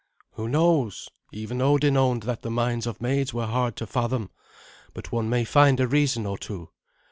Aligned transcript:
"Who 0.31 0.49
knows? 0.49 1.09
Even 1.31 1.61
Odin 1.61 1.95
owned 1.95 2.23
that 2.23 2.41
the 2.41 2.49
minds 2.49 2.87
of 2.87 3.01
maids 3.03 3.35
were 3.35 3.45
hard 3.45 3.75
to 3.75 3.85
fathom. 3.85 4.31
But 4.95 5.11
one 5.11 5.29
may 5.29 5.43
find 5.45 5.79
a 5.79 5.87
reason 5.87 6.25
or 6.25 6.39
two. 6.39 6.69